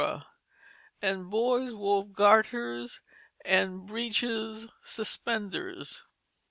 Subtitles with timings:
[0.99, 3.01] and boys wove garters
[3.45, 6.05] and breeches suspenders.